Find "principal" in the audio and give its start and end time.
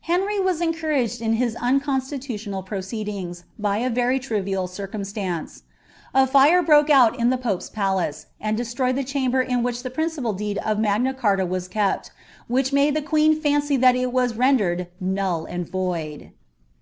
9.92-10.32